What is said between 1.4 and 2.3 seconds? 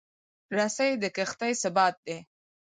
ثبات دی.